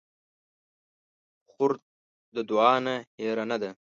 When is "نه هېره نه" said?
2.85-3.57